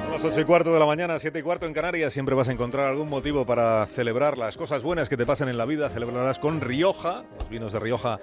[0.00, 2.12] Son las ocho y cuarto de la mañana, siete y cuarto en Canarias.
[2.12, 5.58] Siempre vas a encontrar algún motivo para celebrar las cosas buenas que te pasan en
[5.58, 5.88] la vida.
[5.90, 7.24] Celebrarás con Rioja.
[7.38, 8.20] Los vinos de Rioja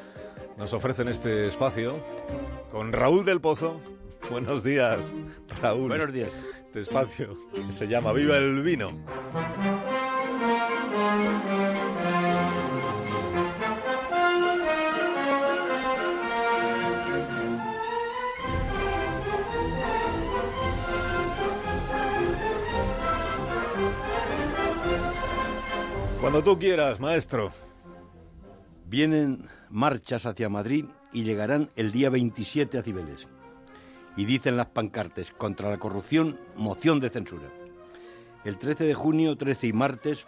[0.57, 2.03] nos ofrecen este espacio.
[2.71, 3.81] Con Raúl del Pozo.
[4.29, 5.11] Buenos días,
[5.61, 5.89] Raúl.
[5.89, 6.31] Buenos días.
[6.65, 8.91] Este espacio que se llama Viva el Vino.
[26.23, 27.51] Cuando tú quieras, maestro.
[28.85, 33.27] Vienen marchas hacia Madrid y llegarán el día 27 a Cibeles.
[34.15, 37.49] Y dicen las pancartes, contra la corrupción, moción de censura.
[38.45, 40.25] El 13 de junio, 13 y martes,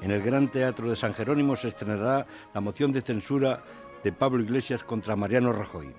[0.00, 3.62] en el Gran Teatro de San Jerónimo se estrenará la moción de censura
[4.02, 5.92] de Pablo Iglesias contra Mariano Rajoy.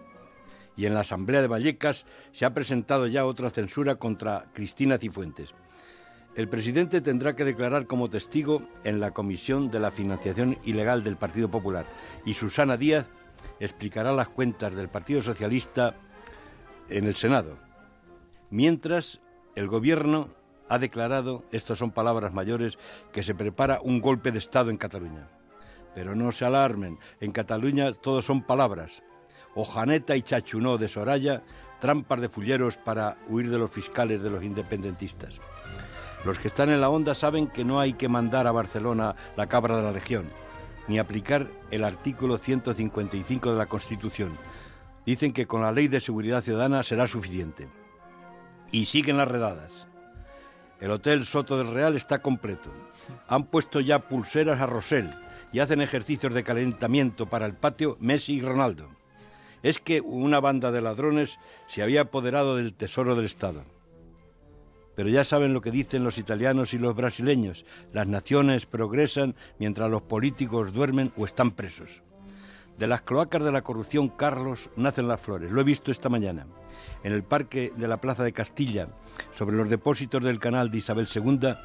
[0.76, 5.54] Y en la Asamblea de Vallecas se ha presentado ya otra censura contra Cristina Cifuentes.
[6.36, 11.16] El presidente tendrá que declarar como testigo en la Comisión de la Financiación Ilegal del
[11.16, 11.86] Partido Popular
[12.26, 13.06] y Susana Díaz
[13.60, 15.96] explicará las cuentas del Partido Socialista
[16.90, 17.60] en el Senado.
[18.50, 19.22] Mientras,
[19.56, 20.30] el Gobierno
[20.70, 22.80] ha declarado, estas son palabras mayores,
[23.12, 25.28] que se prepara un golpe de Estado en Cataluña.
[25.94, 29.04] Pero no se alarmen, en Cataluña todo son palabras.
[29.54, 31.44] Ojaneta y chachunó de Soraya,
[31.80, 35.40] trampas de fulleros para huir de los fiscales de los independentistas.
[36.26, 39.48] Los que están en la onda saben que no hay que mandar a Barcelona la
[39.48, 40.30] cabra de la Legión,
[40.88, 44.38] ni aplicar el artículo 155 de la Constitución.
[45.06, 47.68] Dicen que con la ley de seguridad ciudadana será suficiente.
[48.72, 49.88] Y siguen las redadas.
[50.80, 52.72] El Hotel Soto del Real está completo.
[53.28, 55.10] Han puesto ya pulseras a Rosell
[55.52, 58.90] y hacen ejercicios de calentamiento para el patio Messi y Ronaldo.
[59.62, 63.64] Es que una banda de ladrones se había apoderado del tesoro del Estado.
[64.96, 67.66] Pero ya saben lo que dicen los italianos y los brasileños.
[67.92, 72.02] Las naciones progresan mientras los políticos duermen o están presos.
[72.78, 75.52] De las cloacas de la corrupción, Carlos, nacen las flores.
[75.52, 76.48] Lo he visto esta mañana.
[77.04, 78.88] En el parque de la Plaza de Castilla,
[79.36, 81.56] sobre los depósitos del canal de Isabel II,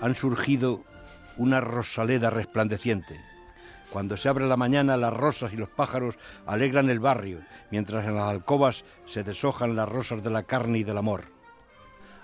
[0.00, 0.84] han surgido
[1.36, 3.20] una rosaleda resplandeciente.
[3.90, 8.16] Cuando se abre la mañana, las rosas y los pájaros alegran el barrio, mientras en
[8.16, 11.33] las alcobas se deshojan las rosas de la carne y del amor.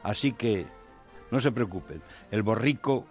[0.03, 0.67] Así que
[1.31, 3.07] no se preocupen, el borrico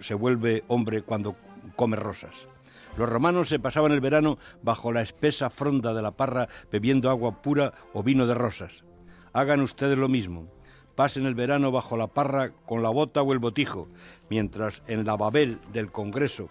[0.00, 1.36] se vuelve hombre cuando
[1.76, 2.48] come rosas.
[2.96, 7.42] Los romanos se pasaban el verano bajo la espesa fronda de la parra bebiendo agua
[7.42, 8.84] pura o vino de rosas.
[9.32, 10.48] Hagan ustedes lo mismo.
[10.94, 13.88] Pasen el verano bajo la parra con la bota o el botijo,
[14.30, 16.48] mientras en la babel del Congreso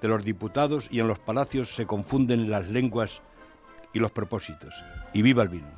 [0.00, 3.20] de los diputados y en los palacios se confunden las lenguas
[3.92, 4.74] y los propósitos.
[5.12, 5.68] Y viva el vino.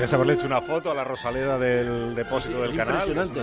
[0.00, 3.06] Podrías haberle hecho una foto a la Rosaleda del depósito Sí, del canal.
[3.06, 3.40] impresionante.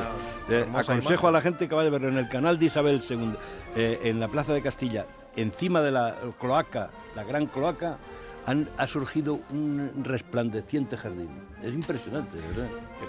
[0.50, 1.28] Eh, aconsejo imagen.
[1.28, 3.34] a la gente que vaya a verlo en el canal de Isabel II,
[3.76, 8.00] eh, en la Plaza de Castilla, encima de la cloaca, la gran cloaca,
[8.48, 11.30] han, ha surgido un resplandeciente jardín.
[11.62, 12.70] Es impresionante, de verdad.